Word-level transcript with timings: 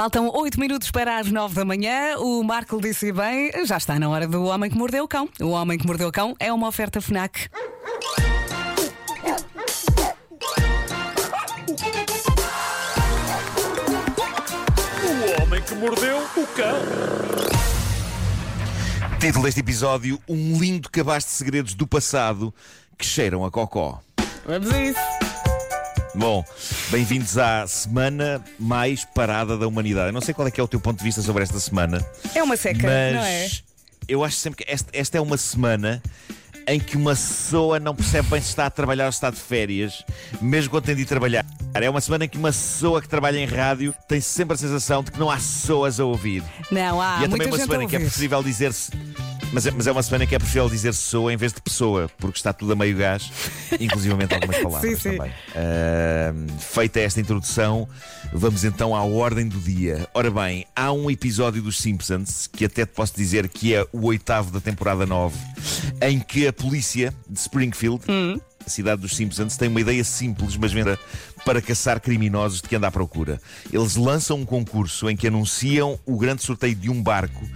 Faltam 0.00 0.30
8 0.32 0.58
minutos 0.58 0.90
para 0.90 1.18
as 1.18 1.30
9 1.30 1.54
da 1.54 1.62
manhã. 1.62 2.16
O 2.16 2.42
Marco 2.42 2.80
disse 2.80 3.12
bem, 3.12 3.52
já 3.66 3.76
está 3.76 3.98
na 3.98 4.08
hora 4.08 4.26
do 4.26 4.44
Homem 4.44 4.70
que 4.70 4.78
Mordeu 4.78 5.04
o 5.04 5.06
Cão. 5.06 5.28
O 5.38 5.48
Homem 5.48 5.76
que 5.76 5.86
Mordeu 5.86 6.08
o 6.08 6.10
Cão 6.10 6.34
é 6.38 6.50
uma 6.50 6.68
oferta 6.68 7.02
FNAC. 7.02 7.50
O 15.04 15.42
homem 15.42 15.62
que 15.64 15.74
mordeu 15.74 16.16
o 16.16 16.46
cão. 16.46 16.78
Título 19.20 19.44
deste 19.44 19.60
episódio: 19.60 20.18
Um 20.26 20.58
lindo 20.58 20.88
cabaz 20.88 21.24
de 21.24 21.30
segredos 21.32 21.74
do 21.74 21.86
passado 21.86 22.54
que 22.96 23.04
cheiram 23.04 23.44
a 23.44 23.50
cocó. 23.50 24.00
Vamos 24.46 24.72
a 24.72 24.82
isso. 24.82 25.19
Bom, 26.14 26.44
bem-vindos 26.90 27.38
à 27.38 27.66
semana 27.66 28.42
mais 28.58 29.04
parada 29.04 29.56
da 29.56 29.66
humanidade. 29.66 30.08
Eu 30.08 30.12
não 30.12 30.20
sei 30.20 30.34
qual 30.34 30.46
é 30.48 30.50
que 30.50 30.60
é 30.60 30.64
o 30.64 30.68
teu 30.68 30.80
ponto 30.80 30.98
de 30.98 31.04
vista 31.04 31.22
sobre 31.22 31.42
esta 31.42 31.58
semana, 31.60 32.04
É 32.34 32.42
uma 32.42 32.56
seca, 32.56 32.86
mas 32.86 33.14
não 33.14 33.22
é? 33.22 33.48
eu 34.08 34.24
acho 34.24 34.36
sempre 34.36 34.64
que 34.64 34.70
esta, 34.70 34.90
esta 34.92 35.18
é 35.18 35.20
uma 35.20 35.36
semana 35.36 36.02
em 36.66 36.78
que 36.78 36.96
uma 36.96 37.12
pessoa 37.12 37.80
não 37.80 37.94
percebe 37.94 38.28
bem 38.28 38.40
se 38.40 38.48
está 38.48 38.66
a 38.66 38.70
trabalhar 38.70 39.06
ou 39.06 39.12
se 39.12 39.16
está 39.16 39.30
de 39.30 39.36
férias, 39.36 40.04
mesmo 40.40 40.70
quando 40.70 40.84
tem 40.84 40.94
de 40.94 41.02
ir 41.02 41.06
trabalhar. 41.06 41.44
É 41.74 41.88
uma 41.88 42.00
semana 42.00 42.24
em 42.24 42.28
que 42.28 42.36
uma 42.36 42.50
pessoa 42.50 43.00
que 43.00 43.08
trabalha 43.08 43.38
em 43.38 43.46
rádio 43.46 43.94
tem 44.08 44.20
sempre 44.20 44.54
a 44.54 44.56
sensação 44.58 45.02
de 45.02 45.10
que 45.12 45.18
não 45.18 45.30
há 45.30 45.36
pessoas 45.36 45.98
a 46.00 46.04
ouvir. 46.04 46.42
Não, 46.70 47.00
há 47.00 47.20
e 47.20 47.24
é 47.24 47.28
também 47.28 47.46
uma 47.46 47.58
semana 47.58 47.84
em 47.84 47.88
que 47.88 47.96
é 47.96 48.00
preferível 48.00 48.42
dizer-se. 48.42 48.90
Mas 49.52 49.66
é, 49.66 49.70
mas 49.72 49.86
é 49.86 49.92
uma 49.92 50.02
semana 50.02 50.24
em 50.24 50.26
que 50.28 50.34
é 50.34 50.38
preferível 50.38 50.70
dizer 50.70 50.90
pessoa 50.90 51.32
em 51.32 51.36
vez 51.36 51.52
de 51.52 51.60
pessoa, 51.60 52.08
porque 52.18 52.38
está 52.38 52.52
tudo 52.52 52.72
a 52.72 52.76
meio 52.76 52.96
gás, 52.96 53.30
inclusivamente 53.80 54.32
algumas 54.32 54.58
palavras 54.58 54.98
Sim, 54.98 55.10
sim. 55.10 55.16
também. 55.16 55.32
Ahm, 55.56 56.58
feita 56.58 57.00
esta 57.00 57.20
introdução, 57.20 57.88
vamos 58.32 58.64
então 58.64 58.94
à 58.94 59.02
ordem 59.02 59.48
do 59.48 59.58
dia. 59.58 60.08
Ora 60.14 60.30
bem, 60.30 60.66
há 60.74 60.92
um 60.92 61.10
episódio 61.10 61.60
dos 61.60 61.78
Simpsons, 61.78 62.46
que 62.46 62.64
até 62.64 62.86
te 62.86 62.92
posso 62.92 63.16
dizer 63.16 63.48
que 63.48 63.74
é 63.74 63.84
o 63.92 64.06
oitavo 64.06 64.52
da 64.52 64.60
temporada 64.60 65.04
9, 65.04 65.36
em 66.02 66.20
que 66.20 66.46
a 66.46 66.52
polícia 66.52 67.12
de 67.28 67.38
Springfield. 67.38 68.04
A 68.64 68.68
cidade 68.68 69.00
dos 69.00 69.16
Simpsons 69.16 69.56
tem 69.56 69.68
uma 69.68 69.80
ideia 69.80 70.04
simples, 70.04 70.56
mas 70.56 70.70
venda 70.70 70.98
para 71.44 71.62
caçar 71.62 71.98
criminosos 71.98 72.60
de 72.60 72.68
que 72.68 72.76
anda 72.76 72.88
à 72.88 72.90
procura. 72.90 73.40
Eles 73.72 73.96
lançam 73.96 74.36
um 74.36 74.44
concurso 74.44 75.08
em 75.08 75.16
que 75.16 75.26
anunciam 75.26 75.98
o 76.04 76.18
grande 76.18 76.42
sorteio 76.42 76.74
de 76.74 76.90
um 76.90 77.02
barco 77.02 77.48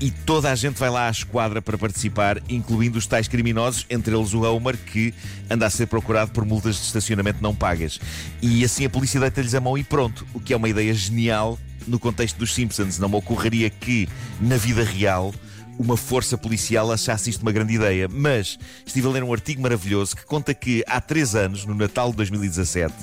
e 0.00 0.10
toda 0.10 0.50
a 0.50 0.54
gente 0.54 0.78
vai 0.78 0.90
lá 0.90 1.08
à 1.08 1.10
esquadra 1.10 1.60
para 1.60 1.76
participar, 1.76 2.40
incluindo 2.48 2.98
os 2.98 3.06
tais 3.06 3.26
criminosos, 3.26 3.84
entre 3.90 4.14
eles 4.14 4.32
o 4.32 4.42
Homer, 4.42 4.76
que 4.76 5.12
anda 5.50 5.66
a 5.66 5.70
ser 5.70 5.86
procurado 5.86 6.30
por 6.30 6.44
multas 6.44 6.76
de 6.76 6.82
estacionamento 6.82 7.42
não 7.42 7.54
pagas. 7.54 7.98
E 8.40 8.64
assim 8.64 8.84
a 8.84 8.90
polícia 8.90 9.20
deita-lhes 9.20 9.54
a 9.54 9.60
mão 9.60 9.76
e 9.76 9.82
pronto, 9.82 10.26
o 10.32 10.40
que 10.40 10.52
é 10.52 10.56
uma 10.56 10.68
ideia 10.68 10.94
genial 10.94 11.58
no 11.86 11.98
contexto 11.98 12.36
dos 12.36 12.54
Simpsons. 12.54 12.98
Não 12.98 13.08
me 13.08 13.16
ocorreria 13.16 13.68
que, 13.70 14.08
na 14.40 14.56
vida 14.56 14.84
real, 14.84 15.34
uma 15.78 15.96
força 15.96 16.36
policial 16.36 16.92
achasse 16.92 17.30
isto 17.30 17.42
uma 17.42 17.52
grande 17.52 17.74
ideia. 17.74 18.08
Mas 18.08 18.58
estive 18.84 19.06
a 19.06 19.10
ler 19.10 19.22
um 19.22 19.32
artigo 19.32 19.62
maravilhoso 19.62 20.16
que 20.16 20.24
conta 20.24 20.52
que 20.52 20.84
há 20.86 21.00
três 21.00 21.34
anos, 21.34 21.64
no 21.64 21.74
Natal 21.74 22.10
de 22.10 22.16
2017, 22.18 22.94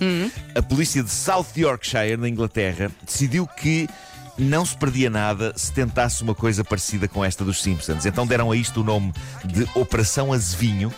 a 0.53 0.61
polícia 0.61 1.01
de 1.01 1.09
South 1.09 1.47
Yorkshire, 1.57 2.17
na 2.17 2.29
Inglaterra, 2.29 2.91
decidiu 3.05 3.47
que 3.47 3.87
não 4.37 4.65
se 4.65 4.75
perdia 4.75 5.09
nada 5.09 5.53
se 5.55 5.71
tentasse 5.71 6.21
uma 6.23 6.35
coisa 6.35 6.63
parecida 6.63 7.07
com 7.07 7.23
esta 7.23 7.43
dos 7.43 7.61
Simpsons. 7.61 8.05
Então 8.05 8.27
deram 8.27 8.51
a 8.51 8.55
isto 8.55 8.81
o 8.81 8.83
nome 8.83 9.13
de 9.43 9.67
Operação 9.75 10.33
Azevinho. 10.33 10.93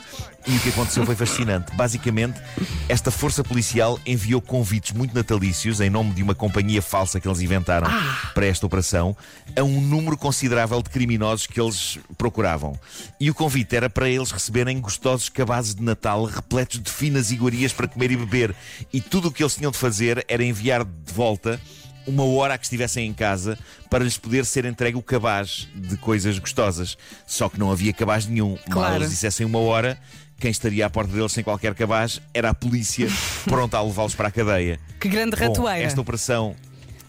E 0.48 0.56
o 0.56 0.60
que 0.62 0.70
aconteceu 0.70 1.06
foi 1.06 1.14
fascinante. 1.14 1.76
Basicamente, 1.76 2.40
esta 2.88 3.12
força 3.12 3.44
policial 3.44 4.00
enviou 4.06 4.40
convites 4.40 4.94
muito 4.94 5.14
natalícios, 5.14 5.82
em 5.82 5.90
nome 5.90 6.14
de 6.14 6.24
uma 6.24 6.34
companhia 6.34 6.82
falsa 6.82 7.20
que 7.20 7.28
eles 7.28 7.42
inventaram 7.42 7.90
para 8.34 8.46
esta 8.46 8.66
operação, 8.66 9.16
a 9.58 9.62
um 9.62 9.82
número 9.82 10.16
considerável 10.16 10.82
de 10.82 10.90
criminosos 10.90 11.48
que 11.48 11.60
eles 11.60 12.00
procuravam. 12.18 12.80
E 13.20 13.30
o 13.30 13.36
convite 13.36 13.76
era 13.76 13.90
para 13.90 14.08
eles 14.08 14.32
receberem 14.32 14.80
gostosos 14.80 15.28
cabazes 15.28 15.76
de 15.76 15.84
Natal 15.84 16.24
repletos 16.24 16.82
de 16.82 16.90
finas 16.90 17.30
iguarias 17.30 17.74
para 17.74 17.88
comer 17.88 18.12
e 18.12 18.16
beber. 18.16 18.56
E 18.94 19.02
tudo 19.02 19.28
o 19.28 19.32
que 19.32 19.44
eles 19.44 19.56
tinham 19.56 19.72
de 19.72 19.78
fazer 19.78 20.24
era 20.30 20.46
enviar 20.46 20.86
de 20.86 21.14
volta 21.14 21.60
uma 22.08 22.24
hora 22.24 22.54
a 22.54 22.58
que 22.58 22.66
estivessem 22.66 23.06
em 23.08 23.14
casa 23.14 23.58
para 23.90 24.04
lhes 24.04 24.18
poder 24.18 24.46
ser 24.46 24.66
entregue 24.66 24.98
o 24.98 25.02
cabaz 25.02 25.68
de 25.76 25.98
coisas 25.98 26.40
gostosas. 26.40 26.98
Só 27.26 27.50
que 27.50 27.60
não 27.60 27.72
havia 27.72 27.94
cabaz 27.94 28.26
nenhum. 28.26 28.52
Mal 28.52 28.60
Claro. 28.70 28.96
eles 28.96 29.10
dissessem 29.10 29.46
uma 29.46 29.60
hora, 29.60 29.98
quem 30.40 30.50
estaria 30.52 30.86
à 30.86 30.90
porta 30.90 31.12
deles 31.14 31.32
sem 31.32 31.44
qualquer 31.44 31.76
cabaz 31.76 32.22
era 32.34 32.50
a 32.50 32.54
polícia 32.54 33.08
pronta 33.46 33.78
a 33.78 33.82
levá-los 33.84 34.16
para 34.16 34.30
a 34.30 34.32
cadeia. 34.32 34.80
Que 35.00 35.10
grande 35.10 35.36
Bom, 35.36 35.48
ratoeira. 35.48 35.86
esta 35.86 36.00
operação, 36.02 36.56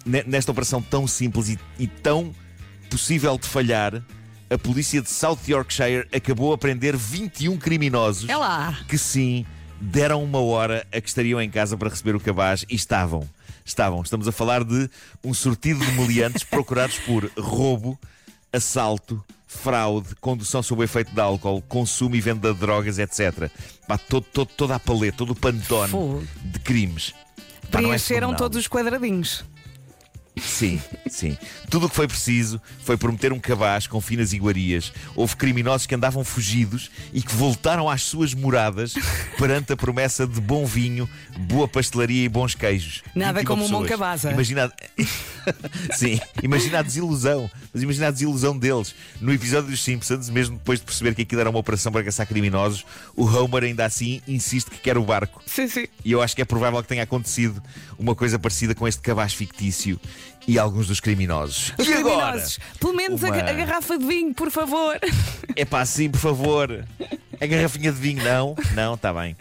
ne- 0.04 0.24
nesta 0.26 0.50
operação 0.50 0.82
tão 0.82 1.06
simples 1.06 1.48
e, 1.50 1.58
e 1.78 1.86
tão 1.86 2.34
possível 2.90 3.36
de 3.38 3.46
falhar, 3.46 4.02
a 4.50 4.56
polícia 4.58 5.02
de 5.02 5.10
South 5.10 5.38
Yorkshire 5.46 6.08
acabou 6.12 6.52
a 6.54 6.58
prender 6.58 6.96
21 6.96 7.56
criminosos 7.58 8.28
É 8.28 8.36
lá. 8.36 8.78
que 8.88 8.96
sim, 8.96 9.44
deram 9.80 10.24
uma 10.24 10.40
hora 10.40 10.86
a 10.90 11.00
que 11.00 11.08
estariam 11.08 11.40
em 11.40 11.50
casa 11.50 11.76
para 11.76 11.90
receber 11.90 12.16
o 12.16 12.20
cabaz 12.20 12.64
e 12.68 12.74
estavam. 12.74 13.28
Estavam. 13.68 14.00
Estamos 14.00 14.26
a 14.26 14.32
falar 14.32 14.64
de 14.64 14.88
um 15.22 15.34
sortido 15.34 15.84
de 15.84 15.92
meliantes 15.92 16.42
procurados 16.48 16.98
por 17.00 17.30
roubo, 17.38 17.98
assalto, 18.50 19.22
fraude, 19.46 20.14
condução 20.22 20.62
sob 20.62 20.80
o 20.80 20.84
efeito 20.84 21.12
de 21.14 21.20
álcool, 21.20 21.60
consumo 21.68 22.16
e 22.16 22.20
venda 22.20 22.54
de 22.54 22.58
drogas, 22.60 22.98
etc. 22.98 23.50
Pá, 23.86 23.98
todo, 23.98 24.24
todo- 24.32 24.48
toda 24.56 24.74
a 24.76 24.80
paleta, 24.80 25.18
todo 25.18 25.32
o 25.32 25.36
pantone 25.36 25.90
Fogo. 25.90 26.24
de 26.42 26.58
crimes. 26.60 27.14
Pá, 27.70 27.82
não 27.82 27.90
é 27.92 27.96
Preencheram 27.98 28.34
todos 28.34 28.58
os 28.58 28.66
quadradinhos. 28.66 29.44
Sim, 30.40 30.80
sim. 31.08 31.36
Tudo 31.70 31.86
o 31.86 31.88
que 31.88 31.96
foi 31.96 32.06
preciso 32.06 32.60
foi 32.84 32.96
prometer 32.96 33.32
um 33.32 33.40
cabaz 33.40 33.86
com 33.86 34.00
finas 34.00 34.32
iguarias. 34.32 34.92
Houve 35.14 35.36
criminosos 35.36 35.86
que 35.86 35.94
andavam 35.94 36.24
fugidos 36.24 36.90
e 37.12 37.22
que 37.22 37.34
voltaram 37.34 37.88
às 37.88 38.02
suas 38.02 38.34
moradas 38.34 38.94
perante 39.38 39.72
a 39.72 39.76
promessa 39.76 40.26
de 40.26 40.40
bom 40.40 40.64
vinho, 40.64 41.08
boa 41.38 41.68
pastelaria 41.68 42.24
e 42.24 42.28
bons 42.28 42.54
queijos. 42.54 43.02
Nada 43.14 43.40
21 43.40 43.46
como 43.46 43.64
um 43.64 43.68
bom 43.68 43.82
pessoas. 43.82 44.00
cabaz? 44.00 44.24
Imagina... 44.24 44.72
sim, 45.96 46.20
imagina 46.42 46.78
a 46.78 46.82
desilusão. 46.82 47.50
Mas 47.72 47.82
imagina 47.82 48.08
a 48.08 48.10
desilusão 48.10 48.56
deles. 48.58 48.94
No 49.20 49.32
episódio 49.32 49.70
dos 49.70 49.82
Simpsons, 49.82 50.28
mesmo 50.30 50.56
depois 50.56 50.78
de 50.80 50.84
perceber 50.86 51.14
que 51.14 51.22
aquilo 51.22 51.40
era 51.40 51.50
uma 51.50 51.58
operação 51.58 51.90
para 51.92 52.02
caçar 52.04 52.26
criminosos, 52.26 52.84
o 53.16 53.24
Homer 53.24 53.64
ainda 53.64 53.84
assim 53.84 54.20
insiste 54.26 54.70
que 54.70 54.78
quer 54.78 54.96
o 54.98 55.04
barco. 55.04 55.42
Sim, 55.46 55.68
sim. 55.68 55.86
E 56.04 56.12
eu 56.12 56.22
acho 56.22 56.34
que 56.34 56.42
é 56.42 56.44
provável 56.44 56.82
que 56.82 56.88
tenha 56.88 57.02
acontecido 57.02 57.62
uma 57.98 58.14
coisa 58.14 58.38
parecida 58.38 58.74
com 58.74 58.86
este 58.88 59.00
cabaz 59.02 59.34
fictício 59.34 60.00
e 60.46 60.58
alguns 60.58 60.86
dos 60.86 60.98
criminosos. 61.00 61.72
Os 61.78 61.86
e 61.86 61.92
agora? 61.92 62.16
criminosos. 62.32 62.58
Pelo 62.80 62.94
menos 62.94 63.22
a, 63.22 63.28
Uma- 63.28 63.36
a 63.38 63.52
garrafa 63.52 63.98
de 63.98 64.06
vinho, 64.06 64.32
por 64.34 64.50
favor. 64.50 64.98
É 65.54 65.64
pá, 65.64 65.84
sim, 65.84 66.08
por 66.10 66.20
favor. 66.20 66.84
A 67.40 67.46
garrafinha 67.46 67.92
de 67.92 67.98
vinho, 68.00 68.22
não? 68.24 68.56
Não, 68.74 68.94
está 68.94 69.12
bem. 69.12 69.36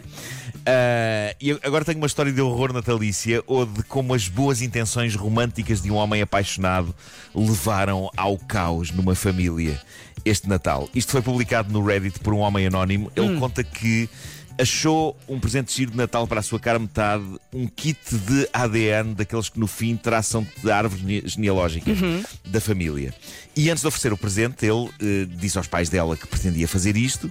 Ah, 0.70 1.34
e 1.40 1.50
agora 1.62 1.82
tenho 1.82 1.96
uma 1.96 2.06
história 2.06 2.30
de 2.30 2.42
horror 2.42 2.74
natalícia 2.74 3.42
ou 3.46 3.64
de 3.64 3.82
como 3.84 4.12
as 4.12 4.28
boas 4.28 4.60
intenções 4.60 5.14
românticas 5.14 5.80
de 5.80 5.90
um 5.90 5.94
homem 5.94 6.20
apaixonado 6.20 6.94
levaram 7.34 8.10
ao 8.14 8.36
caos 8.36 8.90
numa 8.90 9.14
família 9.14 9.80
este 10.26 10.46
Natal. 10.46 10.86
Isto 10.94 11.12
foi 11.12 11.22
publicado 11.22 11.72
no 11.72 11.82
Reddit 11.82 12.18
por 12.20 12.34
um 12.34 12.40
homem 12.40 12.66
anónimo. 12.66 13.10
Ele 13.16 13.38
conta 13.38 13.64
que 13.64 14.10
achou 14.58 15.16
um 15.28 15.38
presente 15.38 15.72
giro 15.74 15.92
de 15.92 15.96
Natal 15.96 16.26
para 16.26 16.40
a 16.40 16.42
sua 16.42 16.58
cara 16.58 16.78
metade, 16.78 17.24
um 17.52 17.66
kit 17.66 17.98
de 18.12 18.48
ADN 18.52 19.14
daqueles 19.14 19.48
que 19.48 19.58
no 19.60 19.66
fim 19.66 19.96
traçam 19.96 20.46
de 20.62 20.70
árvore 20.70 21.00
gene- 21.00 21.22
genealógica 21.26 21.90
da 22.46 22.60
família. 22.60 23.14
E 23.56 23.70
antes 23.70 23.82
de 23.82 23.86
oferecer 23.88 24.12
o 24.12 24.16
presente, 24.16 24.66
ele 24.66 24.88
eh, 25.00 25.26
disse 25.36 25.56
aos 25.58 25.66
pais 25.68 25.88
dela 25.88 26.16
que 26.16 26.26
pretendia 26.26 26.66
fazer 26.66 26.96
isto, 26.96 27.30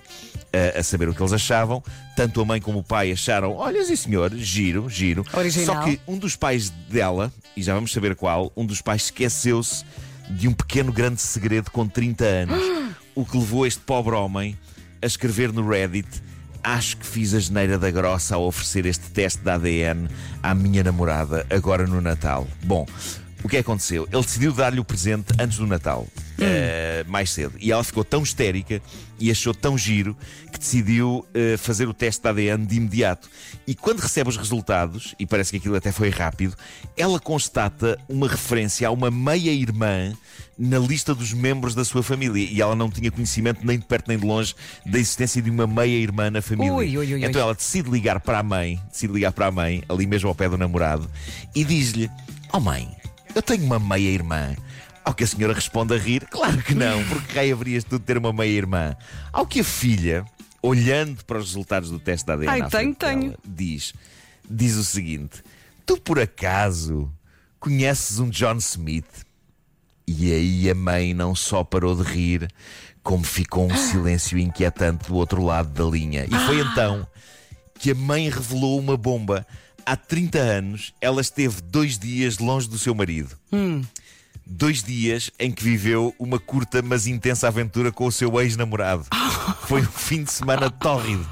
eh, 0.54 0.76
a 0.80 0.84
saber 0.84 1.10
o 1.10 1.14
que 1.14 1.22
eles 1.22 1.34
achavam. 1.34 1.84
Tanto 2.16 2.40
a 2.42 2.46
mãe 2.46 2.62
como 2.62 2.80
o 2.80 2.84
pai 2.84 3.12
acharam, 3.12 3.54
olha 3.56 3.84
sim 3.84 3.96
senhor, 3.96 4.34
giro, 4.36 4.90
giro. 4.90 5.26
Original. 5.34 5.66
Só 5.66 5.82
que 5.84 6.00
um 6.08 6.18
dos 6.18 6.36
pais 6.36 6.70
dela, 6.90 7.32
e 7.56 7.62
já 7.62 7.74
vamos 7.74 7.92
saber 7.92 8.16
qual, 8.16 8.52
um 8.56 8.66
dos 8.66 8.82
pais 8.82 9.04
esqueceu-se 9.04 9.84
de 10.30 10.48
um 10.48 10.54
pequeno 10.54 10.92
grande 10.92 11.22
segredo 11.22 11.72
com 11.72 11.88
30 11.88 12.24
anos. 12.26 12.60
o 13.16 13.26
que 13.26 13.38
levou 13.38 13.66
este 13.66 13.82
pobre 13.82 14.16
homem 14.16 14.58
a 15.02 15.06
escrever 15.06 15.52
no 15.52 15.68
Reddit 15.68 16.08
Acho 16.70 16.98
que 16.98 17.06
fiz 17.06 17.34
a 17.34 17.40
geneira 17.40 17.78
da 17.78 17.90
grossa 17.90 18.36
ao 18.36 18.46
oferecer 18.46 18.86
este 18.86 19.10
teste 19.12 19.42
de 19.42 19.50
ADN 19.50 20.10
à 20.44 20.54
minha 20.54 20.84
namorada 20.84 21.48
agora 21.50 21.88
no 21.88 22.02
Natal. 22.02 22.46
Bom, 22.62 22.86
o 23.44 23.48
que 23.48 23.58
aconteceu? 23.58 24.08
Ele 24.12 24.22
decidiu 24.22 24.52
dar-lhe 24.52 24.80
o 24.80 24.86
presente 24.86 25.34
antes 25.40 25.58
do 25.58 25.68
Natal, 25.68 26.08
eh, 26.40 27.04
mais 27.08 27.30
cedo. 27.30 27.54
E 27.60 27.72
ela 27.72 27.84
ficou 27.84 28.04
tão 28.04 28.24
histérica 28.24 28.82
e 29.20 29.32
achou 29.32 29.54
tão 29.54 29.78
giro 29.78 30.16
que 30.52 30.60
decidiu 30.60 31.26
eh, 31.34 31.56
fazer 31.58 31.88
o 31.88 31.94
teste 31.94 32.22
de 32.22 32.28
ADN 32.28 32.66
de 32.66 32.76
imediato. 32.76 33.30
E 33.66 33.76
quando 33.76 34.00
recebe 34.00 34.30
os 34.30 34.38
resultados, 34.38 35.14
e 35.20 35.26
parece 35.26 35.52
que 35.52 35.58
aquilo 35.58 35.76
até 35.76 35.92
foi 35.92 36.10
rápido, 36.10 36.56
ela 36.96 37.20
constata 37.20 37.98
uma 38.10 38.28
referência 38.28 38.88
a 38.88 38.92
uma 38.92 39.12
meia-irmã 39.12 40.14
na 40.58 40.80
lista 40.80 41.14
dos 41.14 41.32
membros 41.34 41.76
da 41.76 41.86
sua 41.86 42.02
família. 42.02 42.48
E 42.52 42.62
ela 42.62 42.76
não 42.76 42.90
tinha 42.90 43.12
conhecimento 43.12 43.66
nem 43.66 43.78
de 43.78 43.86
perto 43.86 44.08
nem 44.08 44.18
de 44.18 44.26
longe 44.26 44.56
da 44.86 44.98
existência 44.98 45.42
de 45.42 45.50
uma 45.50 45.68
meia-irmã 45.68 46.32
na 46.32 46.42
família. 46.42 46.74
Ui, 46.74 46.98
ui, 46.98 47.14
ui. 47.14 47.26
então 47.26 47.42
ela 47.42 47.54
decide 47.54 47.90
ligar 47.90 48.20
para 48.20 48.40
a 48.40 48.44
mãe, 48.44 48.82
decide 48.92 49.14
ligar 49.14 49.32
para 49.32 49.48
a 49.48 49.52
mãe, 49.52 49.84
ali 49.88 50.08
mesmo 50.08 50.28
ao 50.28 50.36
pé 50.36 50.50
do 50.50 50.58
namorado, 50.58 51.10
e 51.54 51.64
diz-lhe: 51.64 52.10
Oh 52.52 52.60
mãe, 52.60 52.90
Eu 53.38 53.42
tenho 53.44 53.64
uma 53.66 53.78
meia-irmã. 53.78 54.56
Ao 55.06 55.14
que 55.14 55.24
a 55.24 55.28
senhora 55.28 55.54
responde 55.54 55.94
a 55.94 55.98
rir: 56.00 56.26
Claro 56.26 56.58
que 56.64 56.74
não, 56.74 57.06
porque 57.06 57.34
raio 57.36 57.54
haverias 57.54 57.84
tu 57.84 58.00
de 58.00 58.04
ter 58.04 58.18
uma 58.18 58.34
meia-irmã? 58.34 58.96
Ao 59.32 59.46
que 59.46 59.60
a 59.60 59.64
filha, 59.64 60.26
olhando 60.60 61.24
para 61.24 61.38
os 61.38 61.46
resultados 61.46 61.92
do 61.92 62.00
teste 62.00 62.26
da 62.26 62.34
ADN, 62.34 62.50
Ai, 62.50 62.58
tenho, 62.62 62.72
frente 62.72 62.98
dela, 62.98 63.14
tenho. 63.14 63.36
diz, 63.46 63.94
diz 64.50 64.76
o 64.76 64.84
seguinte: 64.84 65.44
Tu 65.86 66.02
por 66.02 66.20
acaso 66.20 67.14
conheces 67.60 68.18
um 68.18 68.28
John 68.28 68.56
Smith? 68.56 69.24
E 70.08 70.34
aí 70.34 70.68
a 70.72 70.74
mãe 70.74 71.14
não 71.14 71.36
só 71.36 71.64
parou 71.64 71.96
de 71.96 72.10
rir, 72.12 72.48
como 73.04 73.24
ficou 73.24 73.72
um 73.72 73.78
silêncio 73.78 74.40
inquietante 74.40 75.10
do 75.10 75.16
outro 75.16 75.44
lado 75.44 75.70
da 75.70 75.84
linha. 75.84 76.26
E 76.26 76.48
foi 76.48 76.60
então 76.60 77.08
que 77.78 77.92
a 77.92 77.96
mãe 77.96 78.30
revelou 78.30 78.80
uma 78.80 78.98
bomba. 78.98 79.46
Há 79.88 79.96
30 79.96 80.38
anos, 80.38 80.94
ela 81.00 81.22
esteve 81.22 81.62
dois 81.62 81.98
dias 81.98 82.40
longe 82.40 82.68
do 82.68 82.78
seu 82.78 82.94
marido. 82.94 83.34
Dois 84.46 84.84
dias 84.84 85.32
em 85.40 85.50
que 85.50 85.64
viveu 85.64 86.14
uma 86.20 86.38
curta 86.38 86.82
mas 86.82 87.08
intensa 87.08 87.48
aventura 87.48 87.90
com 87.90 88.06
o 88.06 88.12
seu 88.12 88.38
ex-namorado. 88.42 89.06
Foi 89.62 89.80
um 89.80 89.86
fim 89.86 90.26
de 90.26 90.32
semana 90.34 90.70
tórrido. 90.70 91.26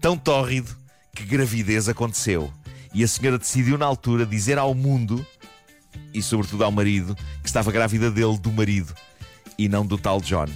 Tão 0.00 0.16
tórrido 0.16 0.76
que 1.12 1.24
gravidez 1.24 1.88
aconteceu. 1.88 2.52
E 2.94 3.02
a 3.02 3.08
senhora 3.08 3.36
decidiu, 3.36 3.76
na 3.76 3.84
altura, 3.84 4.24
dizer 4.24 4.56
ao 4.56 4.72
mundo, 4.72 5.26
e 6.12 6.22
sobretudo 6.22 6.62
ao 6.62 6.70
marido, 6.70 7.16
que 7.42 7.48
estava 7.48 7.72
grávida 7.72 8.12
dele, 8.12 8.38
do 8.38 8.52
marido, 8.52 8.94
e 9.58 9.68
não 9.68 9.84
do 9.84 9.98
tal 9.98 10.20
John. 10.20 10.46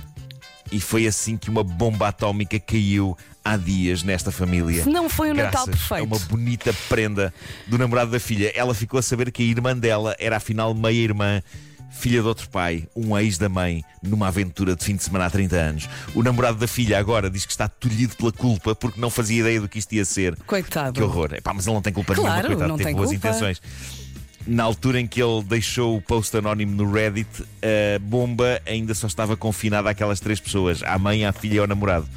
E 0.71 0.81
foi 0.81 1.07
assim 1.07 1.37
que 1.37 1.49
uma 1.49 1.65
bomba 1.65 2.09
atómica 2.09 2.59
caiu 2.61 3.17
há 3.45 3.57
dias 3.57 4.03
nesta 4.03 4.31
família. 4.31 4.83
Se 4.85 4.89
não 4.91 5.09
foi 5.09 5.31
um 5.31 5.35
Natal 5.35 5.65
perfeito. 5.65 6.03
A 6.03 6.05
uma 6.05 6.19
bonita 6.27 6.73
prenda 6.89 7.33
do 7.67 7.79
namorado 7.79 8.11
da 8.11 8.21
filha. 8.21 8.53
Ela 8.55 8.75
ficou 8.75 8.99
a 8.99 9.03
saber 9.03 9.31
que 9.33 9.43
a 9.43 9.47
irmã 9.47 9.77
dela 9.77 10.15
era 10.19 10.37
afinal 10.37 10.75
meia-irmã, 10.75 11.43
filha 11.91 12.21
de 12.21 12.27
outro 12.29 12.49
pai, 12.51 12.87
um 12.95 13.17
ex 13.19 13.39
da 13.39 13.49
mãe, 13.49 13.83
numa 14.03 14.29
aventura 14.29 14.77
de 14.77 14.85
fim 14.85 14.95
de 14.95 15.03
semana 15.03 15.25
há 15.27 15.31
30 15.31 15.57
anos. 15.57 15.89
O 16.15 16.23
namorado 16.23 16.59
da 16.59 16.69
filha 16.69 16.99
agora 16.99 17.31
diz 17.31 17.47
que 17.47 17.51
está 17.53 17.67
tolhido 17.67 18.15
pela 18.17 18.31
culpa 18.31 18.75
porque 18.75 19.01
não 19.01 19.09
fazia 19.09 19.41
ideia 19.41 19.61
do 19.61 19.69
que 19.69 19.79
isto 19.79 19.93
ia 19.95 20.05
ser. 20.05 20.37
Coitado. 20.47 20.93
Que 20.93 21.03
horror. 21.03 21.33
Epá, 21.35 21.55
mas 21.55 21.67
ele 21.67 21.75
não 21.75 21.83
tem 21.83 21.93
culpa 21.93 22.15
Claro, 22.15 22.31
nenhuma, 22.31 22.49
coitado, 22.49 22.69
não 22.69 22.77
teve 22.77 22.89
tem 22.91 22.95
boas 22.97 23.11
culpa. 23.11 23.29
intenções. 23.29 23.63
Na 24.51 24.65
altura 24.65 24.99
em 24.99 25.07
que 25.07 25.23
ele 25.23 25.43
deixou 25.43 25.95
o 25.95 26.01
post 26.01 26.35
anónimo 26.35 26.75
no 26.75 26.91
Reddit, 26.91 27.29
a 27.63 27.99
bomba 28.01 28.63
ainda 28.67 28.95
só 28.95 29.07
estava 29.07 29.37
confinada 29.37 29.91
àquelas 29.91 30.21
três 30.21 30.41
pessoas: 30.41 30.83
à 30.83 30.99
mãe, 30.99 31.27
à 31.27 31.33
filha 31.33 31.57
e 31.57 31.59
ao 31.59 31.67
namorado. 31.67 32.09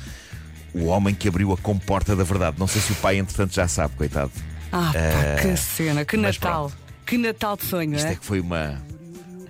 O 0.73 0.85
homem 0.85 1.13
que 1.13 1.27
abriu 1.27 1.51
a 1.51 1.57
comporta 1.57 2.15
da 2.15 2.23
verdade. 2.23 2.55
Não 2.57 2.67
sei 2.67 2.79
se 2.81 2.93
o 2.93 2.95
pai, 2.95 3.17
entretanto, 3.17 3.53
já 3.53 3.67
sabe, 3.67 3.97
coitado. 3.97 4.31
Ah, 4.71 4.93
pá, 4.93 5.41
que 5.41 5.57
cena, 5.57 6.05
que 6.05 6.15
Natal. 6.15 6.71
Que 7.05 7.17
Natal 7.17 7.57
de 7.57 7.65
sonho, 7.65 7.95
Isto 7.95 8.07
é? 8.07 8.11
é 8.13 8.15
que 8.15 8.25
foi 8.25 8.39
uma, 8.39 8.81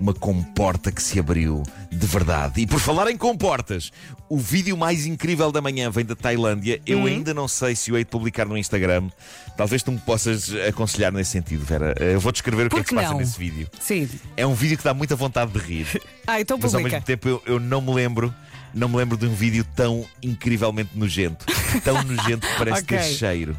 uma 0.01 0.13
comporta 0.15 0.92
que 0.92 1.01
se 1.01 1.19
abriu 1.19 1.62
de 1.92 2.07
verdade. 2.07 2.62
E 2.62 2.65
por 2.68 2.80
falar 2.80 3.09
em 3.12 3.15
comportas, 3.15 3.92
o 4.27 4.38
vídeo 4.38 4.75
mais 4.75 5.06
incrível 5.06 5.51
da 5.51 5.62
manhã 5.62 5.92
vem 5.92 6.03
da 6.03 6.15
Tailândia. 6.15 6.81
Eu 6.88 7.06
ainda 7.06 7.33
não 7.36 7.48
sei 7.48 7.75
se 7.75 7.92
o 7.92 7.98
hei 7.98 8.03
de 8.03 8.09
publicar 8.09 8.48
no 8.48 8.57
Instagram. 8.57 9.09
Talvez 9.56 9.83
tu 9.83 9.92
me 9.92 10.00
possas 10.00 10.51
aconselhar 10.68 11.12
nesse 11.12 11.31
sentido, 11.31 11.63
Vera. 11.63 11.94
Eu 12.00 12.19
vou 12.19 12.31
descrever 12.31 12.65
o 12.65 12.69
que 12.71 12.80
é 12.80 12.83
que 12.83 12.89
se 12.89 12.95
passa 12.95 13.13
nesse 13.13 13.38
vídeo. 13.38 13.68
Sim. 13.80 14.09
É 14.36 14.45
um 14.45 14.56
vídeo 14.56 14.75
que 14.77 14.83
dá 14.83 14.94
muita 14.94 15.15
vontade 15.15 15.51
de 15.51 15.59
rir. 15.59 16.01
Ah, 16.27 16.39
então 16.39 16.57
Mas 16.62 16.74
ao 16.74 16.80
publica. 16.80 16.97
mesmo 16.97 17.06
tempo 17.06 17.27
eu, 17.27 17.44
eu 17.45 17.59
não 17.59 17.81
me 17.81 17.94
lembro. 17.94 18.33
Não 18.74 18.88
me 18.88 18.95
lembro 18.95 19.18
de 19.18 19.25
um 19.25 19.33
vídeo 19.33 19.65
tão 19.75 20.06
incrivelmente 20.24 20.92
nojento. 20.95 21.45
Tão 21.83 22.01
nojento 22.04 22.47
que 22.47 22.57
parece 22.57 22.83
Ok. 22.83 22.97
ter 22.97 23.04
cheiro. 23.04 23.57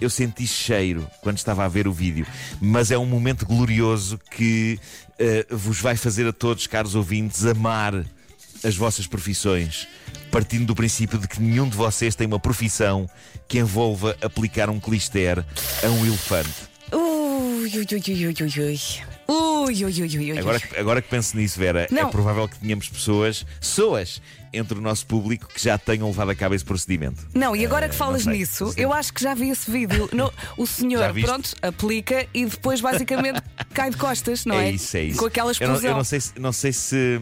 Eu 0.00 0.10
senti 0.10 0.46
cheiro 0.48 1.06
quando 1.20 1.36
estava 1.36 1.64
a 1.64 1.68
ver 1.68 1.86
o 1.86 1.92
vídeo. 1.92 2.26
Mas 2.60 2.90
é 2.90 2.98
um 2.98 3.06
momento 3.06 3.46
glorioso 3.46 4.18
que 4.32 4.80
eh, 5.22 5.46
vos 5.48 5.80
vai 5.80 5.96
fazer 5.96 6.26
a 6.26 6.32
todos, 6.32 6.66
caros 6.66 6.96
ouvintes, 6.96 7.46
amar 7.46 8.04
as 8.64 8.76
vossas 8.76 9.06
profissões. 9.06 9.86
Partindo 10.32 10.66
do 10.66 10.74
princípio 10.74 11.16
de 11.16 11.28
que 11.28 11.40
nenhum 11.40 11.68
de 11.68 11.76
vocês 11.76 12.16
tem 12.16 12.26
uma 12.26 12.40
profissão 12.40 13.08
que 13.46 13.58
envolva 13.58 14.16
aplicar 14.20 14.68
um 14.68 14.80
clister 14.80 15.44
a 15.84 15.86
um 15.86 16.04
elefante. 16.04 16.50
Ui, 16.92 17.70
ui, 17.70 17.86
ui, 17.92 18.34
ui, 18.42 18.64
ui, 18.64 19.11
ui. 19.32 19.84
Ui, 19.84 19.92
ui, 20.02 20.18
ui. 20.32 20.38
Agora, 20.38 20.60
que- 20.60 20.76
agora 20.78 21.02
que 21.02 21.08
penso 21.08 21.36
nisso, 21.36 21.58
Vera, 21.58 21.86
Não. 21.90 22.02
é 22.08 22.10
provável 22.10 22.48
que 22.48 22.58
tenhamos 22.58 22.88
pessoas, 22.88 23.44
pessoas 23.60 24.20
entre 24.52 24.76
o 24.76 24.80
nosso 24.82 25.06
público 25.06 25.48
que 25.48 25.62
já 25.62 25.78
tenham 25.78 26.06
levado 26.08 26.30
a 26.30 26.34
cabo 26.34 26.54
esse 26.54 26.64
procedimento. 26.64 27.26
Não, 27.34 27.56
e 27.56 27.64
agora 27.64 27.86
Eh, 27.86 27.88
que 27.88 27.94
falas 27.94 28.26
não 28.26 28.32
sei. 28.32 28.40
nisso, 28.40 28.74
eu 28.76 28.92
acho 28.92 29.12
que 29.12 29.22
já 29.22 29.32
vi 29.34 29.48
esse 29.50 29.70
vídeo. 29.70 30.08
No- 30.12 30.32
o 30.58 30.66
Já 30.66 30.72
senhor, 30.72 31.12
viste? 31.12 31.26
pronto, 31.26 31.56
aplica 31.62 32.26
e 32.34 32.44
depois 32.44 32.80
basicamente 32.80 33.40
cai 33.72 33.90
de 33.90 33.96
costas, 33.96 34.44
não 34.44 34.56
é? 34.56 34.70
isso, 34.70 34.96
é 34.96 35.04
isso. 35.04 35.18
Com 35.18 35.26
aquela 35.26 35.50
eu 35.52 35.66
não, 35.68 35.74
explosão. 35.76 35.90
eu 35.90 35.96
não 35.96 36.04
sei 36.04 36.20
se, 36.20 36.32
não 36.38 36.52
sei 36.52 36.72
se. 36.72 37.20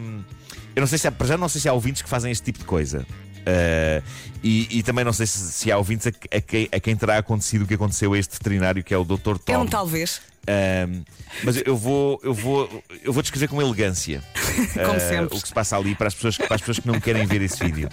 Eu 0.75 0.79
não 0.81 0.87
sei 0.87 0.97
se 0.97 1.07
há, 1.07 1.11
para 1.11 1.27
já 1.27 1.37
não 1.37 1.47
sei 1.49 1.61
se 1.61 1.69
há 1.69 1.73
ouvintes 1.73 2.01
que 2.01 2.09
fazem 2.09 2.31
este 2.31 2.43
tipo 2.43 2.59
de 2.59 2.65
coisa. 2.65 3.05
Eh, 3.45 4.01
e, 4.43 4.79
e 4.79 4.83
também 4.83 5.03
não 5.03 5.13
sei 5.13 5.25
se, 5.25 5.37
se 5.51 5.71
há 5.71 5.77
ouvintes 5.77 6.07
a, 6.07 6.37
a 6.37 6.41
quem, 6.41 6.69
a 6.71 6.79
quem 6.79 6.95
terá 6.95 7.17
acontecido 7.17 7.63
o 7.63 7.67
que 7.67 7.73
aconteceu 7.73 8.13
a 8.13 8.17
este 8.19 8.33
veterinário 8.33 8.83
que 8.83 8.93
é 8.93 8.97
o 8.97 9.03
Dr. 9.03 9.37
Tom. 9.43 9.53
É 9.53 9.57
um 9.57 9.65
talvez, 9.65 10.21
Ahm, 10.47 11.03
mas 11.43 11.61
eu 11.65 11.77
vou, 11.77 12.19
eu 12.23 12.33
vou, 12.33 12.83
eu 13.03 13.13
vou 13.13 13.21
descrever 13.21 13.47
com 13.47 13.61
elegância 13.61 14.23
sempre. 14.99 15.37
o 15.37 15.41
que 15.41 15.47
se 15.47 15.53
passa 15.53 15.77
ali 15.77 15.93
para 15.95 16.07
as, 16.07 16.15
pessoas, 16.15 16.37
para 16.37 16.55
as 16.55 16.61
pessoas 16.61 16.79
que 16.79 16.87
não 16.87 16.99
querem 16.99 17.25
ver 17.25 17.41
esse 17.41 17.63
vídeo. 17.63 17.89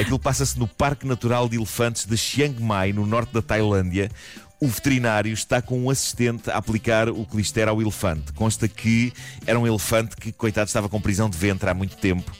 Aquilo 0.00 0.18
passa-se 0.18 0.58
no 0.58 0.68
Parque 0.68 1.06
Natural 1.06 1.48
de 1.48 1.56
Elefantes 1.56 2.04
de 2.04 2.16
Chiang 2.16 2.60
Mai, 2.60 2.92
no 2.92 3.06
norte 3.06 3.32
da 3.32 3.42
Tailândia. 3.42 4.10
O 4.58 4.68
veterinário 4.68 5.32
está 5.34 5.60
com 5.60 5.78
um 5.78 5.90
assistente 5.90 6.50
a 6.50 6.56
aplicar 6.56 7.10
o 7.10 7.26
clister 7.26 7.68
ao 7.68 7.80
elefante. 7.82 8.32
Consta 8.32 8.66
que 8.66 9.12
era 9.46 9.58
um 9.58 9.66
elefante 9.66 10.16
que, 10.16 10.32
coitado, 10.32 10.66
estava 10.66 10.88
com 10.88 10.98
prisão 10.98 11.28
de 11.28 11.36
ventre 11.36 11.68
há 11.68 11.74
muito 11.74 11.96
tempo. 11.96 12.32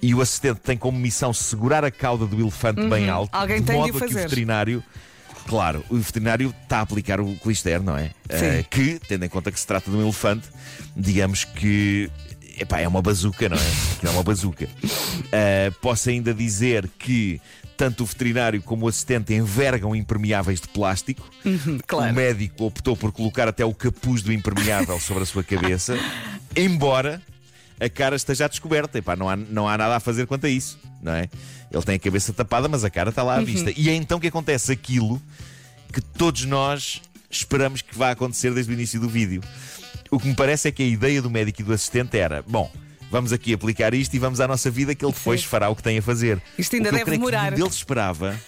E 0.00 0.14
o 0.14 0.20
assistente 0.20 0.60
tem 0.60 0.76
como 0.76 0.96
missão 0.96 1.32
segurar 1.32 1.84
a 1.84 1.90
cauda 1.90 2.26
do 2.26 2.40
elefante 2.40 2.86
bem 2.86 3.08
alto, 3.08 3.34
Uhum. 3.34 3.40
Alguém 3.40 3.60
de 3.60 3.66
tem 3.66 3.74
de 3.74 3.90
o 3.90 3.92
modo 3.92 4.06
que 4.06 4.14
o 4.14 4.16
veterinário 4.16 4.84
Claro, 5.46 5.84
o 5.90 5.96
veterinário 5.96 6.54
está 6.62 6.78
a 6.78 6.80
aplicar 6.80 7.20
o 7.20 7.36
clister, 7.36 7.82
não 7.82 7.96
é? 7.96 8.10
Eh, 8.28 8.64
que, 8.68 8.98
tendo 9.06 9.24
em 9.24 9.28
conta 9.28 9.52
que 9.52 9.60
se 9.60 9.66
trata 9.66 9.90
de 9.90 9.96
um 9.96 10.02
elefante, 10.02 10.48
digamos 10.96 11.44
que 11.44 12.10
epá, 12.58 12.80
é 12.80 12.88
uma 12.88 13.02
bazuca, 13.02 13.48
não 13.48 13.56
é? 13.56 14.06
É 14.06 14.10
uma 14.10 14.22
bazuca. 14.22 14.68
Eh, 15.32 15.70
posso 15.80 16.08
ainda 16.08 16.32
dizer 16.32 16.88
que 16.98 17.40
tanto 17.76 18.04
o 18.04 18.06
veterinário 18.06 18.62
como 18.62 18.86
o 18.86 18.88
assistente 18.88 19.34
envergam 19.34 19.94
impermeáveis 19.94 20.60
de 20.60 20.68
plástico. 20.68 21.28
Uhum, 21.44 21.78
claro. 21.86 22.12
O 22.12 22.14
médico 22.14 22.64
optou 22.64 22.96
por 22.96 23.12
colocar 23.12 23.48
até 23.48 23.64
o 23.64 23.74
capuz 23.74 24.22
do 24.22 24.32
impermeável 24.32 24.98
sobre 25.00 25.24
a 25.24 25.26
sua 25.26 25.42
cabeça, 25.42 25.98
embora 26.56 27.20
a 27.80 27.88
cara 27.88 28.16
esteja 28.16 28.48
descoberta. 28.48 28.98
Epá, 28.98 29.16
não, 29.16 29.28
há, 29.28 29.36
não 29.36 29.68
há 29.68 29.76
nada 29.76 29.96
a 29.96 30.00
fazer 30.00 30.26
quanto 30.26 30.46
a 30.46 30.50
isso, 30.50 30.78
não 31.02 31.12
é? 31.12 31.28
Ele 31.70 31.82
tem 31.82 31.96
a 31.96 31.98
cabeça 31.98 32.32
tapada, 32.32 32.68
mas 32.68 32.84
a 32.84 32.90
cara 32.90 33.10
está 33.10 33.22
lá 33.22 33.36
à 33.36 33.40
vista. 33.40 33.72
E 33.76 33.88
é 33.88 33.94
então 33.94 34.20
que 34.20 34.28
acontece 34.28 34.70
aquilo 34.72 35.20
que 35.92 36.00
todos 36.00 36.44
nós 36.44 37.02
esperamos 37.30 37.82
que 37.82 37.96
vá 37.96 38.10
acontecer 38.10 38.52
desde 38.52 38.72
o 38.72 38.74
início 38.74 39.00
do 39.00 39.08
vídeo. 39.08 39.42
O 40.10 40.18
que 40.18 40.28
me 40.28 40.34
parece 40.34 40.68
é 40.68 40.70
que 40.70 40.82
a 40.82 40.86
ideia 40.86 41.20
do 41.20 41.30
médico 41.30 41.62
e 41.62 41.64
do 41.64 41.72
assistente 41.72 42.16
era: 42.16 42.42
bom, 42.42 42.70
vamos 43.10 43.32
aqui 43.32 43.52
aplicar 43.52 43.94
isto 43.94 44.14
e 44.14 44.18
vamos 44.18 44.40
à 44.40 44.46
nossa 44.46 44.70
vida, 44.70 44.94
que 44.94 45.04
ele 45.04 45.12
depois 45.12 45.40
Sim. 45.40 45.46
fará 45.48 45.68
o 45.68 45.76
que 45.76 45.82
tem 45.82 45.98
a 45.98 46.02
fazer. 46.02 46.40
Isto 46.58 46.76
ainda 46.76 46.88
o 46.88 46.92
que 46.92 46.94
eu 46.94 46.98
deve 46.98 47.04
creio 47.04 47.20
que 47.20 47.26
demorar. 47.26 47.50
nenhum 47.50 47.64
deles 47.64 47.74
esperava. 47.76 48.40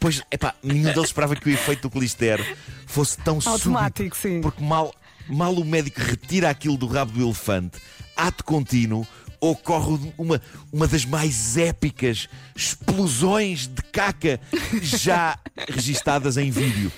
Pois, 0.00 0.22
epá, 0.30 0.54
nenhum 0.62 0.92
deles 0.92 1.04
esperava 1.04 1.36
que 1.36 1.48
o 1.48 1.52
efeito 1.52 1.82
do 1.82 1.90
clister 1.90 2.56
fosse 2.86 3.16
tão 3.18 3.38
Automático, 3.44 4.16
súbito, 4.16 4.16
sim. 4.16 4.40
Porque 4.40 4.62
mal, 4.62 4.92
mal 5.28 5.54
o 5.54 5.64
médico 5.64 6.00
retira 6.00 6.50
aquilo 6.50 6.76
do 6.76 6.86
rabo 6.86 7.12
do 7.12 7.22
elefante, 7.24 7.78
ato 8.16 8.44
contínuo, 8.44 9.06
ocorre 9.40 10.12
uma, 10.16 10.40
uma 10.72 10.86
das 10.86 11.04
mais 11.04 11.56
épicas 11.56 12.28
explosões 12.54 13.66
de 13.66 13.82
caca 13.90 14.40
já 14.82 15.38
registadas 15.68 16.36
em 16.36 16.50
vídeo. 16.50 16.90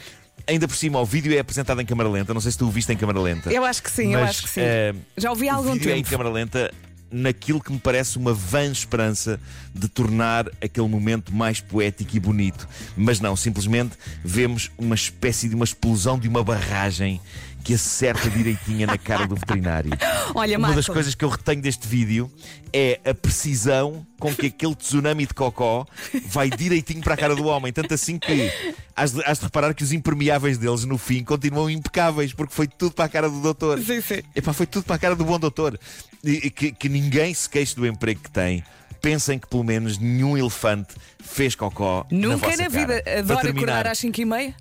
Ainda 0.47 0.69
por 0.69 0.77
cima, 0.77 1.01
o 1.01 1.07
vídeo 1.07 1.35
é 1.35 1.39
apresentado 1.39 1.81
em 1.81 1.87
câmara 1.87 2.09
lenta. 2.09 2.35
Não 2.35 2.41
sei 2.41 2.53
se 2.53 2.59
tu 2.59 2.67
o 2.67 2.71
viste 2.71 2.93
em 2.93 2.97
câmara 2.97 3.19
lenta. 3.19 3.51
Eu 3.51 3.65
acho 3.65 3.83
que 3.83 3.91
sim, 3.91 4.13
eu 4.13 4.21
Mas, 4.21 4.31
acho 4.31 4.43
que 4.43 4.51
sim. 4.51 4.61
eh, 4.61 4.95
Já 5.17 5.31
ouvi 5.31 5.49
há 5.49 5.55
algum 5.55 5.73
vídeo 5.73 5.91
é 5.91 5.95
em 5.95 6.03
tempo. 6.03 6.11
câmara 6.11 6.29
lenta 6.29 6.71
naquilo 7.11 7.63
que 7.63 7.73
me 7.73 7.79
parece 7.79 8.19
uma 8.19 8.35
vã 8.35 8.71
esperança 8.71 9.41
de 9.75 9.89
tornar 9.89 10.47
aquele 10.61 10.89
momento 10.89 11.33
mais 11.35 11.61
poético 11.61 12.15
e 12.17 12.21
bonito. 12.21 12.69
Mas 12.97 13.21
não, 13.21 13.35
simplesmente 13.37 13.93
vemos 14.23 14.71
uma 14.77 14.95
espécie 14.95 15.49
de 15.49 15.55
uma 15.55 15.65
explosão 15.65 16.19
de 16.19 16.29
uma 16.29 16.43
barragem 16.45 17.21
que 17.65 17.73
acerta 17.73 18.29
direitinha 18.29 18.87
na 18.87 18.99
cara 18.99 19.27
do 19.27 19.35
veterinário. 19.35 19.91
Olha, 20.35 20.59
Uma 20.59 20.69
das 20.69 20.77
Marco, 20.77 20.93
coisas 20.93 21.15
que 21.15 21.25
eu 21.25 21.31
retenho 21.31 21.63
deste 21.63 21.89
vídeo 21.89 22.31
é 22.71 23.01
a 23.05 23.15
precisão 23.15 24.07
com 24.21 24.35
que 24.35 24.47
aquele 24.47 24.75
tsunami 24.75 25.27
de 25.27 25.33
cocó 25.33 25.87
vai 26.27 26.51
direitinho 26.51 27.01
para 27.01 27.15
a 27.15 27.17
cara 27.17 27.35
do 27.35 27.47
homem. 27.47 27.73
Tanto 27.73 27.95
assim 27.95 28.19
que 28.19 28.53
has 28.95 29.13
de, 29.13 29.25
has 29.25 29.39
de 29.39 29.45
reparar 29.45 29.73
que 29.73 29.83
os 29.83 29.93
impermeáveis 29.93 30.59
deles 30.59 30.85
no 30.85 30.99
fim 30.99 31.25
continuam 31.25 31.71
impecáveis, 31.71 32.35
porque 32.35 32.55
foi 32.55 32.69
tudo 32.69 32.93
para 32.93 33.07
a 33.07 33.09
cara 33.09 33.31
do 33.31 33.41
doutor. 33.41 33.81
Sim, 33.81 34.01
sim. 34.03 34.23
Epá, 34.37 34.53
foi 34.53 34.67
tudo 34.67 34.85
para 34.85 34.97
a 34.97 34.99
cara 34.99 35.17
do 35.17 35.25
bom 35.25 35.39
doutor. 35.39 35.81
E 36.23 36.51
que, 36.51 36.71
que 36.71 36.89
ninguém 36.89 37.33
se 37.33 37.49
queixe 37.49 37.75
do 37.75 37.87
emprego 37.87 38.21
que 38.21 38.31
tem. 38.31 38.63
Pensem 39.05 39.39
que 39.39 39.47
pelo 39.47 39.63
menos 39.63 39.99
nenhum 39.99 40.35
elefante 40.35 40.95
fez 41.23 41.55
cocó. 41.55 42.07
Nunca 42.11 42.49
na, 42.49 42.57
na, 42.57 42.69
vida 42.69 43.03
cara. 43.03 43.25
Para 43.25 43.37
terminar, 43.43 43.73
acordar 43.73 43.87
às 43.89 43.99
5 43.99 44.19
e 44.19 44.25
meia? 44.25 44.55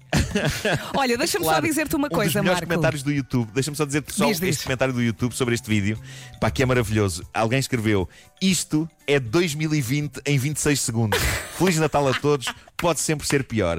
Olha, 0.97 1.17
deixa-me 1.17 1.45
só 1.45 1.51
Claro, 1.51 1.65
dizer-te 1.65 1.95
uma 1.95 2.07
um 2.07 2.09
coisa, 2.09 2.33
dos 2.33 2.41
melhores 2.41 2.59
Marco. 2.59 2.67
comentários 2.67 3.03
do 3.03 3.11
YouTube. 3.11 3.49
Deixa-me 3.53 3.77
só 3.77 3.85
dizer 3.85 4.03
só 4.09 4.25
Diz, 4.25 4.41
diz. 4.41 4.49
este 4.49 4.63
comentário 4.63 4.93
do 4.93 5.01
YouTube 5.01 5.33
sobre 5.33 5.55
este 5.55 5.69
vídeo. 5.69 5.97
Pá, 6.41 6.51
que 6.51 6.61
é 6.61 6.65
maravilhoso. 6.65 7.25
Alguém 7.33 7.57
escreveu: 7.57 8.09
Isto 8.41 8.89
é 9.07 9.17
2020 9.17 10.19
em 10.25 10.37
26 10.37 10.81
segundos. 10.81 11.21
Feliz 11.57 11.77
Natal 11.77 12.05
a 12.05 12.13
todos. 12.13 12.53
Pode 12.75 12.99
sempre 12.99 13.25
ser 13.25 13.45
pior. 13.45 13.77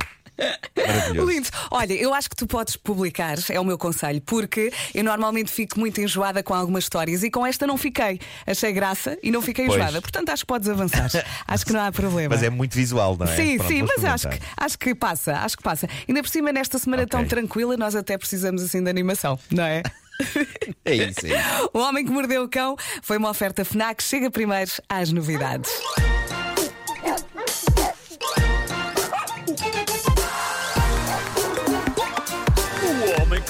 Lindo. 1.27 1.49
Olha, 1.71 1.93
eu 1.95 2.13
acho 2.13 2.29
que 2.29 2.37
tu 2.37 2.47
podes 2.47 2.77
publicar, 2.77 3.37
é 3.49 3.61
o 3.61 3.65
meu 3.65 3.79
conselho, 3.79 4.21
porque 4.23 4.73
eu 4.95 5.05
normalmente 5.05 5.51
fico 5.51 5.79
muito 5.79 6.01
enjoada 6.01 6.43
com 6.43 6.53
algumas 6.55 6.85
histórias 6.85 7.23
e 7.23 7.31
com 7.31 7.47
esta 7.47 7.67
não 7.67 7.77
fiquei. 7.77 8.21
Achei 8.47 8.73
graça 8.73 9.17
e 9.23 9.31
não 9.31 9.41
fiquei 9.41 9.67
Pois. 9.67 9.79
enjoada. 9.79 10.01
Portanto, 10.03 10.31
acho 10.31 10.43
que 10.43 10.47
podes 10.47 10.69
avançar. 10.69 11.09
acho 11.47 11.65
que 11.67 11.73
não 11.73 11.81
há 11.83 11.93
problema. 11.93 12.35
Mas 12.35 12.43
é 12.43 12.51
muito 12.51 12.75
visual, 12.75 13.17
não 13.19 13.27
é? 13.27 13.37
Sim, 13.37 13.57
Pronto, 13.57 13.69
sim, 13.73 13.83
mas 13.83 14.05
acho 14.05 14.29
que, 14.29 14.39
acho 14.57 14.79
que 14.79 14.95
passa, 14.95 15.33
acho 15.39 15.57
que 15.57 15.63
passa. 15.63 15.89
Ainda 16.09 16.23
por 16.23 16.29
cima, 16.29 16.53
nesta 16.53 16.79
semana 16.79 17.07
tão 17.07 17.21
Ok. 17.21 17.29
tranquila, 17.31 17.77
nós 17.77 17.95
até 17.95 18.19
precisamos 18.19 18.63
assim 18.63 18.83
de 18.83 18.91
animação, 18.91 19.39
não 19.51 19.65
é? 19.65 19.83
É 20.85 20.95
isso, 20.95 21.27
é 21.27 21.31
isso. 21.31 21.71
o 21.75 21.79
Homem 21.81 22.05
que 22.05 22.11
Mordeu 22.13 22.45
o 22.45 22.49
Cão 22.49 22.77
foi 23.03 23.17
uma 23.19 23.31
oferta 23.31 23.65
FNAC. 23.65 24.01
Chega 24.01 24.31
primeiro 24.31 24.71
às 24.89 25.11
novidades. 25.11 25.71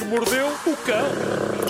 Mordeu 0.04 0.46
o 0.66 0.76
cão. 0.76 1.63